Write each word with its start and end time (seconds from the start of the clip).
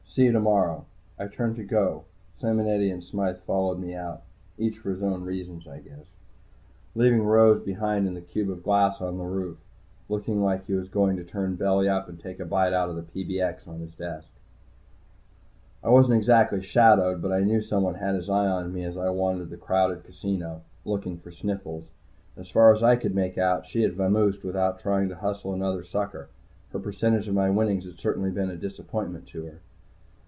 "See 0.13 0.25
you 0.25 0.33
tomorrow." 0.33 0.83
I 1.17 1.27
turned 1.27 1.55
to 1.55 1.63
go. 1.63 2.03
Simonetti 2.37 2.91
and 2.91 3.01
Smythe 3.01 3.37
followed 3.47 3.79
me 3.79 3.95
out, 3.95 4.23
each 4.57 4.77
for 4.77 4.89
his 4.89 5.01
own 5.01 5.23
reasons, 5.23 5.65
I 5.69 5.79
guess, 5.79 6.05
leaving 6.95 7.23
Rose 7.23 7.61
behind 7.61 8.05
in 8.07 8.13
the 8.13 8.19
cube 8.19 8.49
of 8.49 8.61
glass 8.61 8.99
on 8.99 9.17
the 9.17 9.23
roof, 9.23 9.57
looking 10.09 10.43
like 10.43 10.65
he 10.65 10.73
was 10.73 10.89
going 10.89 11.15
to 11.15 11.23
turn 11.23 11.55
belly 11.55 11.87
up 11.87 12.09
and 12.09 12.19
take 12.19 12.41
a 12.41 12.45
bite 12.45 12.73
out 12.73 12.89
of 12.89 12.97
the 12.97 13.03
PBX 13.03 13.65
on 13.69 13.79
his 13.79 13.95
desk. 13.95 14.27
I 15.81 15.87
wasn't 15.87 16.17
exactly 16.17 16.61
shadowed, 16.61 17.21
but 17.21 17.31
I 17.31 17.39
knew 17.39 17.61
somebody 17.61 17.99
had 17.99 18.15
his 18.15 18.29
eye 18.29 18.47
on 18.47 18.73
me 18.73 18.83
as 18.83 18.97
I 18.97 19.11
wandered 19.11 19.43
about 19.43 19.51
the 19.51 19.65
crowded 19.65 20.03
casino, 20.03 20.63
looking 20.83 21.19
for 21.19 21.31
Sniffles. 21.31 21.85
As 22.35 22.49
far 22.49 22.75
as 22.75 22.83
I 22.83 22.97
could 22.97 23.15
make 23.15 23.37
out, 23.37 23.65
she 23.65 23.83
had 23.83 23.93
vamoosed 23.95 24.43
without 24.43 24.77
trying 24.77 25.07
to 25.07 25.15
hustle 25.15 25.53
another 25.53 25.85
sucker. 25.85 26.27
Her 26.73 26.79
percentage 26.79 27.29
of 27.29 27.33
my 27.33 27.49
winnings 27.49 27.85
had 27.85 27.97
certainly 27.97 28.29
been 28.29 28.49
a 28.49 28.57
disappointment 28.57 29.25
to 29.27 29.45
her. 29.45 29.61